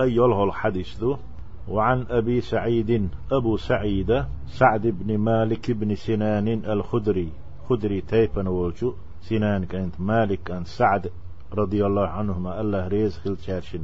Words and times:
أيوله 0.00 0.44
الحديث 0.44 1.00
ذو 1.00 1.16
وعن 1.68 2.06
أبي 2.10 2.40
سعيد 2.40 3.08
أبو 3.32 3.56
سعيد 3.56 4.24
سعد 4.46 4.86
بن 4.86 5.18
مالك 5.18 5.70
بن 5.70 5.94
سنان 5.94 6.48
الخدري. 6.48 7.32
خدري 7.68 8.00
تيبا 8.00 8.48
وولشو 8.48 8.94
سنان 9.20 9.64
كانت 9.64 10.00
مالك 10.00 10.42
كان 10.42 10.64
سعد 10.64 11.10
رضي 11.54 11.86
الله 11.86 12.06
عنهما. 12.06 12.60
الله 12.60 12.88
ريز 12.88 13.18
خل 13.18 13.38
شاشن. 13.38 13.80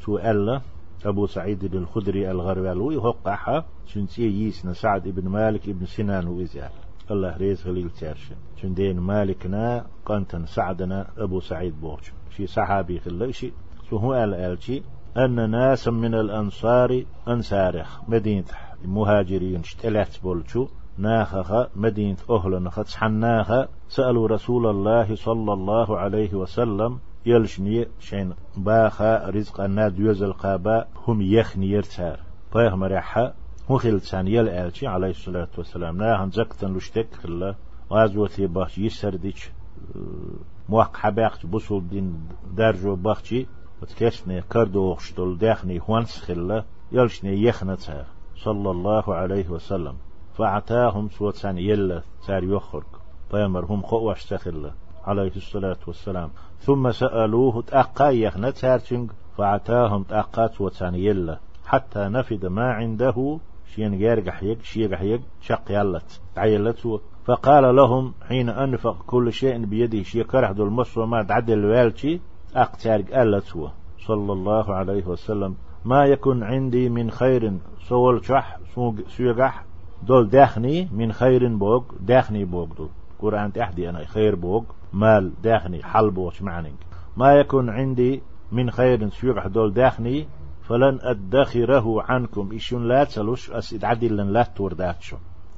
شو 0.00 0.18
ألا 0.18 0.60
أبو 1.04 1.26
سعيد 1.26 1.74
الخدري 1.74 2.30
الغربالوي 2.30 2.96
هقعها 2.96 3.64
شنسي 3.86 4.46
يسنا 4.46 4.72
سعد 4.72 5.08
بن 5.08 5.28
مالك 5.28 5.70
بن 5.70 5.86
سنان 5.86 6.26
ويزال 6.28 6.70
الله 7.10 7.36
ريز 7.36 7.62
خليل 7.62 7.90
شاشن. 8.00 8.36
شندين 8.56 9.00
مالكنا 9.00 9.86
قنتن 10.06 10.46
سعدنا 10.46 11.06
أبو 11.18 11.40
سعيد 11.40 11.80
بوش 11.80 12.12
شي 12.36 12.46
صحابي 12.46 13.00
خلشي 13.00 13.52
شو 13.90 13.96
هو 13.96 14.12
قال 14.12 14.34
أن 15.18 15.50
ناس 15.50 15.88
من 15.88 16.14
الأنصار 16.14 17.04
أنصارخ 17.28 18.00
مدينة 18.08 18.44
مهاجرين 18.84 19.62
شتلات 19.62 20.22
بولشو 20.22 20.68
ناخخ 20.98 21.76
مدينة 21.76 22.16
أهل 22.30 22.62
نخت 22.62 22.94
حناخ 22.94 23.66
سألوا 23.88 24.28
رسول 24.28 24.66
الله 24.66 25.14
صلى 25.14 25.52
الله 25.52 25.98
عليه 25.98 26.34
وسلم 26.34 26.98
يلشني 27.26 27.86
شين 28.00 28.34
باخا 28.56 29.30
رزق 29.30 29.60
النا 29.60 29.88
دوز 29.88 30.22
القابا 30.22 30.86
هم 31.06 31.22
يخني 31.22 31.70
يرتار. 31.70 32.20
بيغمر 32.54 32.92
يحا 32.92 33.34
هو 33.70 33.78
خلتان 33.78 34.28
يل 34.28 34.48
عليه 34.82 35.10
الصلاة 35.10 35.48
والسلام 35.58 35.96
ناهن 35.96 36.30
زكتن 36.30 36.76
لشتك 36.76 37.14
خلا 37.14 37.54
غازوتي 37.92 38.46
باخش 38.46 38.78
يسرديش 38.78 39.50
موق 40.68 40.96
حباقش 40.96 41.46
بوصول 41.46 41.88
دين 41.88 42.28
درجو 42.56 42.96
باخشي 42.96 43.46
وتكشني 43.82 44.42
كردو 44.42 44.80
وخشتول 44.80 45.38
داخني 45.38 45.80
هوانس 45.88 46.18
خلا 46.18 46.64
يلشني 46.92 47.42
يخنتها 47.42 48.06
صلى 48.36 48.70
الله 48.70 49.14
عليه 49.14 49.48
وسلم 49.48 49.94
فأعطاهم 50.38 51.08
سوتسان 51.08 51.58
يلا 51.58 52.02
سار 52.26 52.44
يخرج 52.44 52.84
بيمر 53.32 53.64
هم 53.64 53.82
خواش 53.82 54.24
تخلا 54.26 54.70
عليه 55.04 55.32
الصلاة 55.36 55.76
والسلام 55.86 56.30
ثم 56.60 56.90
سألوه 56.90 57.62
تأقا 57.62 58.08
يخنا 58.08 58.50
تارتنج 58.50 59.10
فأعطاهم 59.36 60.02
تأقا 60.02 60.46
سوتسان 60.46 60.94
يلا 60.94 61.38
حتى 61.66 61.98
نفد 61.98 62.46
ما 62.46 62.72
عنده 62.72 63.38
شين 63.74 63.94
غير 63.94 64.30
حيق 64.30 64.62
شي 64.62 64.96
حيق 64.96 65.20
شق 65.40 65.62
يلت 65.70 66.20
عيلت 66.36 67.00
فقال 67.24 67.76
لهم 67.76 68.14
حين 68.28 68.48
أنفق 68.48 69.02
كل 69.06 69.32
شيء 69.32 69.64
بيده 69.64 70.02
شي 70.02 70.24
كرح 70.24 70.50
دول 70.50 70.70
مصر 70.70 71.06
ما 71.06 71.22
تعدل 71.22 71.64
والشي 72.54 72.68
أقتارق 72.68 73.18
ألت 73.18 73.44
صلى 74.06 74.32
الله 74.32 74.74
عليه 74.74 75.06
وسلم. 75.06 75.54
ما 75.84 76.04
يكن 76.04 76.42
عندي 76.42 76.88
من 76.88 77.10
خير 77.10 77.52
سول 77.88 78.24
شح 78.24 78.58
سوغح 79.08 79.64
دول 80.02 80.28
داخني 80.28 80.88
من 80.92 81.12
خير 81.12 81.56
بوغ 81.56 81.84
داخني 82.00 82.44
بوغ 82.44 82.66
دول. 82.74 82.88
قرآن 83.18 83.52
تحدي 83.52 83.90
أنا 83.90 84.04
خير 84.04 84.34
بوغ 84.34 84.64
مال 84.92 85.32
داخني 85.42 85.82
حل 85.82 86.10
بوغ 86.10 86.34
معنى 86.40 86.72
ما 87.16 87.32
يكون 87.32 87.70
عندي 87.70 88.22
من 88.52 88.70
خير 88.70 89.08
سوغح 89.10 89.46
دول 89.46 89.72
داخني 89.72 90.28
فلن 90.62 90.98
أدخره 91.02 92.02
عنكم. 92.02 92.50
إشون 92.54 92.88
لا 92.88 93.04
تلوش 93.04 93.50
أسد 93.50 93.84
عدل 93.84 94.32
لا 94.32 94.42
تورداتشو 94.42 95.16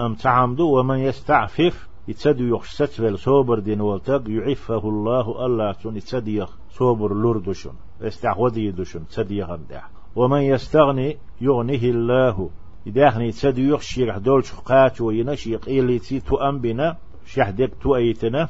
أم 0.00 0.14
تعمدو 0.14 0.78
ومن 0.78 0.98
يستعفف 0.98 1.91
يتسدي 2.08 2.48
يخش 2.48 2.70
ستفل 2.74 3.18
صوبر 3.18 3.58
دين 3.58 3.80
والتق 3.80 4.22
يعفه 4.26 4.88
الله 4.88 5.46
الله 5.46 5.72
تون 5.72 5.96
يتسدي 5.96 6.46
صوبر 6.70 7.14
لردشون 7.14 7.74
استعوذي 8.02 8.64
يدشون 8.64 9.06
تسدي 9.06 9.36
يغندح 9.36 9.90
ومن 10.16 10.42
يستغني 10.42 11.18
يغنيه 11.40 11.90
الله 11.90 12.50
يداخني 12.86 13.28
يتسدي 13.28 13.68
يخش 13.68 13.98
يرح 13.98 14.18
دولش 14.18 14.52
قات 14.52 15.00
وينش 15.00 15.46
يقيل 15.46 15.98
تي 15.98 16.20
تو 16.20 16.36
أنبنا 16.36 16.96
شحدك 17.26 17.72
تو 17.82 17.96
أيتنا 17.96 18.48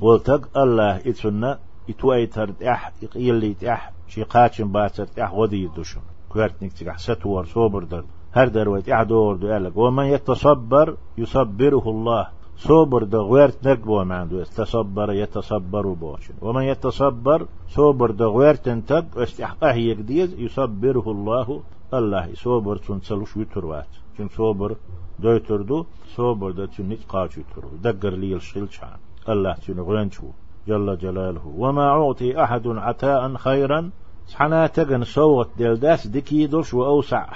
والتق 0.00 0.58
الله 0.58 0.96
يتسنى 0.96 1.58
يتو 1.88 2.12
أيتر 2.12 2.52
أح 2.62 2.92
يقيل 3.02 3.54
أح 3.66 3.92
شيقاتشن 4.08 4.72
باتر 4.72 5.06
أح 5.22 5.34
ودي 5.34 5.62
يدشون 5.64 6.02
كوارت 6.28 6.62
نكتك 6.62 6.96
ستور 6.96 7.44
صوبر 7.44 7.84
در 7.84 8.04
هر 8.32 8.48
درويت 8.48 8.88
أحدور 8.88 9.36
دو 9.36 9.56
ألق 9.56 9.78
ومن 9.78 10.04
يتصبر 10.04 10.96
يصبره 11.18 11.88
الله 11.88 12.28
صبر 12.56 13.02
ده 13.02 13.18
غيرت 13.18 13.68
نقبو 13.68 14.04
معندو 14.04 14.42
استصبر 14.42 15.12
يتصبر 15.12 15.86
بوشن 15.92 16.34
ومن 16.42 16.62
يتصبر 16.62 17.46
صبر 17.68 18.10
ده 18.10 18.26
غيرت 18.26 18.64
تنتق 18.64 19.18
استحقاه 19.18 19.74
يقديز 19.74 20.34
يصبره 20.34 21.10
الله 21.10 21.60
الله. 21.94 22.34
صبر 22.34 22.76
تنسلوش 22.76 23.36
يتروات 23.36 23.86
چون 24.16 24.28
صبر 24.28 24.76
دويتردو 25.18 25.86
صبر 26.16 26.50
ده 26.50 26.66
تنيت 26.66 27.02
قاچ 27.08 27.38
يترو 27.38 27.68
دقر 27.82 28.10
لي 28.10 28.34
الشيل 28.34 28.72
شان. 28.72 28.98
الله 29.28 29.54
تن 29.54 29.80
غينشو 29.80 30.28
جل 30.68 30.98
جلاله. 30.98 31.46
وما 31.56 31.86
أعطي 31.88 32.42
أحد 32.44 32.66
عطاء 32.66 33.34
خيرا. 33.34 33.90
سحنا 34.26 34.66
تغن 34.66 35.04
صوت 35.04 35.48
دلداس 35.58 36.06
دكي 36.06 36.46
دوش 36.46 36.74
وأوسع. 36.74 37.26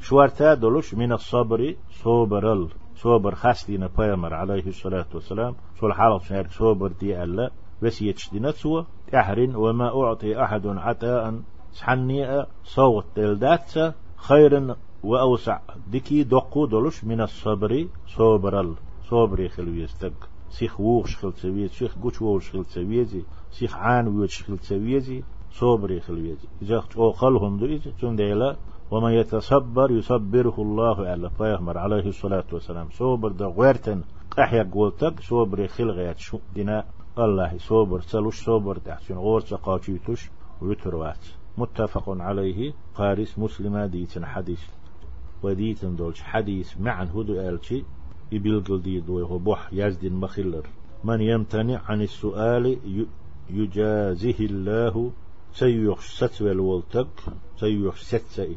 شوارتا 0.00 0.54
دولش 0.54 0.94
من 0.94 1.12
الصبر 1.12 1.74
صبر 2.04 2.68
صوبر 2.96 3.34
خاستينا 3.34 3.90
بيامر 3.98 4.34
عليه 4.34 4.66
الصلاة 4.66 5.06
والسلام 5.14 5.54
سول 5.80 5.92
حالة 5.92 6.18
شارك 6.18 6.50
صوبر 6.50 6.92
دي 7.00 7.22
ألا 7.22 7.50
بس 7.82 8.02
يتشدنا 8.02 8.50
سوى 8.50 8.86
تحرن 9.12 9.56
وما 9.56 10.02
أعطي 10.02 10.42
أحد 10.44 10.66
عطاء 10.66 11.40
سحني 11.72 12.46
صوت 12.64 13.04
دلدات 13.16 13.72
خير 14.16 14.76
وأوسع. 15.02 15.58
دكي 15.92 16.22
دقو 16.22 16.66
دولش 16.66 17.04
من 17.04 17.20
الصبر 17.20 17.88
صوبر 18.06 18.74
صوبر 19.08 19.48
خلويستك 19.48 20.12
سيخ 20.50 20.80
ووش 20.80 21.16
خل 21.16 21.32
تسويز 21.32 21.70
سيخ 21.70 21.98
قوش 22.02 22.22
ووش 22.22 22.50
خل 22.50 22.64
تسويزي 22.64 23.22
سيخ 23.50 23.76
عان 23.76 24.08
ووش 24.08 24.42
خل 24.42 24.58
تسويزي 24.58 25.22
صوبر 25.52 26.00
خلويزي 26.00 26.48
إذا 26.62 26.76
أقلهم 26.96 27.58
دو 27.58 27.66
إذا 27.66 27.90
تنديلا 28.00 28.56
ومن 28.90 29.12
يتصبر 29.12 29.90
يصبره 29.90 30.54
الله 30.58 31.06
على 31.06 31.30
فيهمر 31.30 31.78
عليه 31.78 32.06
الصلاة 32.06 32.44
والسلام. 32.52 32.88
صوبر 32.90 33.32
دا 33.32 33.46
غيرتن 33.46 34.02
أحيا 34.38 34.70
قولتك 34.72 35.20
صوبر 35.20 35.66
خلغيات 35.66 36.18
شو 36.18 36.38
دينا. 36.54 36.84
الله 37.18 37.58
صوبر 37.58 38.00
سلوش 38.00 38.44
صوبر 38.44 38.78
تحسن 38.78 39.14
غور 39.14 39.40
سقاطيتوش 39.40 40.30
ويتروات. 40.62 41.26
متفق 41.58 42.04
عليه. 42.08 42.72
قارس 42.94 43.38
مسلم 43.38 43.78
ديتن 43.78 44.26
حديث. 44.26 44.62
وديتن 45.42 45.96
دولش 45.96 46.20
حديث 46.20 46.80
معن 46.80 47.08
هدو 47.08 47.40
آلشي. 47.40 47.84
يبلغل 48.32 48.82
دي 48.82 49.00
دوي 49.00 49.38
بوح 49.38 49.68
يزدن 49.72 50.12
مخلر 50.12 50.66
من 51.04 51.20
يمتنع 51.20 51.80
عن 51.88 52.02
السؤال 52.02 52.78
يجازه 53.50 54.38
الله. 54.40 55.12
سيخش 55.52 56.24
ستوال 56.24 56.60
والتك 56.60 57.08
سيخش 57.56 58.02
ستسئ 58.02 58.54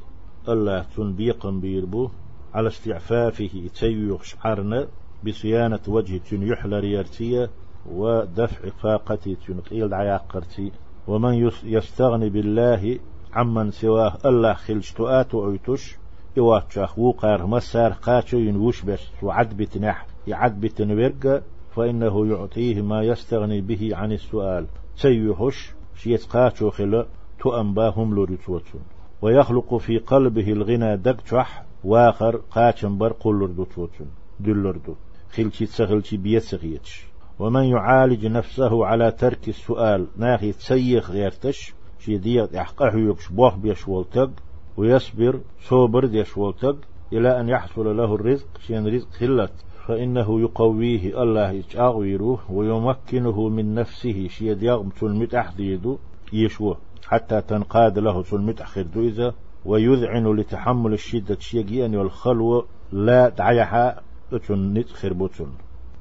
الله 0.47 0.85
تنبيقا 0.97 1.51
بيربو 1.51 2.09
على 2.53 2.67
استعفافه 2.67 3.69
تيوخ 3.75 4.23
شعرنا 4.23 4.87
بصيانة 5.25 5.79
وجه 5.87 6.17
تن 6.17 6.43
يحلى 6.43 6.79
ريارتية 6.79 7.49
ودفع 7.91 8.69
فاقتي 8.69 9.35
تنقيل 9.35 9.93
عياقرتي. 9.93 10.71
ومن 11.07 11.51
يستغني 11.63 12.29
بالله 12.29 12.99
عمن 13.33 13.71
سواه 13.71 14.17
الله 14.25 14.53
خلش 14.53 14.91
تؤات 14.91 15.35
وعيتش 15.35 15.97
يواتشاخ 16.37 16.99
وقار 16.99 17.45
مسار 17.45 17.91
قاتشو 17.91 18.37
ينوش 18.37 18.81
بس 18.81 19.23
وعد 19.23 19.57
بتنح 19.57 20.07
يعد 20.27 20.59
بتنورق 20.61 21.43
فإنه 21.75 22.27
يعطيه 22.27 22.81
ما 22.81 23.03
يستغني 23.03 23.61
به 23.61 23.89
عن 23.95 24.11
السؤال. 24.11 24.65
سيوحش 24.95 25.73
شيت 25.95 26.25
قاتشو 26.25 26.69
خلا 26.69 27.05
تؤنباهم 27.39 28.15
لوريتوتون 28.15 28.81
ويخلق 29.21 29.77
في 29.77 29.97
قلبه 29.97 30.51
الغنى 30.51 30.97
دقشح 30.97 31.65
واخر 31.83 32.35
قاتشن 32.35 32.97
بر 32.97 33.11
قلردو 33.11 33.63
توتن 33.63 34.05
دلردو 34.39 34.95
خلشي 35.31 35.65
تسخلشي 35.65 36.17
بيتسغيتش 36.17 37.09
ومن 37.39 37.63
يعالج 37.63 38.25
نفسه 38.25 38.85
على 38.85 39.11
ترك 39.11 39.49
السؤال 39.49 40.07
ناخي 40.17 40.51
تسيخ 40.51 41.11
غيرتش. 41.11 41.73
شي 41.99 42.17
ديت 42.17 42.53
يحقه 42.53 43.15
بوخ 43.31 43.55
بيشولتق 43.55 44.29
ويصبر 44.77 45.39
صوبر 45.61 46.05
ديشولتق 46.05 46.77
إلى 47.13 47.39
أن 47.39 47.49
يحصل 47.49 47.97
له 47.97 48.15
الرزق. 48.15 48.47
شين 48.67 48.87
رزق 48.87 49.09
خلت 49.11 49.53
فإنه 49.87 50.41
يقويه 50.41 51.23
الله 51.23 51.51
يتعاويروه 51.51 52.51
ويمكنه 52.51 53.49
من 53.49 53.73
نفسه. 53.73 54.27
شي 54.27 54.53
ديغم 54.53 54.89
تلمت 54.89 55.35
أحديدو 55.35 55.97
يشوه. 56.33 56.77
حتى 57.07 57.41
تنقاد 57.41 57.99
له 57.99 58.23
سلمت 58.23 58.61
أخر 58.61 58.81
دويزة 58.81 59.33
ويذعن 59.65 60.35
لتحمل 60.35 60.93
الشدة 60.93 61.37
شيقيان 61.39 61.95
والخلوة 61.95 62.65
لا 62.91 63.29
دعيها 63.29 64.01
أتن 64.33 64.73
نتخر 64.73 65.13
بوتن 65.13 65.49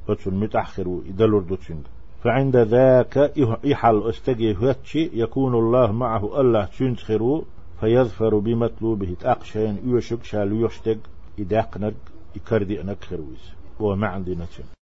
أتن 0.09 0.35
متأخر 0.35 1.01
إدلور 1.09 1.43
دوتن 1.43 1.83
فعند 2.25 2.57
ذاك 2.57 3.19
إحل 3.73 4.09
أستجي 4.09 4.55
هاتشي 4.55 5.11
يكون 5.13 5.55
الله 5.55 5.93
معه 5.93 6.41
الله 6.41 6.65
تنتخرو 6.65 7.45
فيظفر 7.81 8.39
بمطلوبه 8.39 9.17
تأقشين 9.21 9.79
يوشك 9.85 10.25
شال 10.25 10.53
يوشتق 10.53 10.99
يداقنق 11.39 11.95
يكردئنك 12.37 13.05
خرويز 13.05 13.53
وما 13.81 14.07
عندنا 14.07 14.47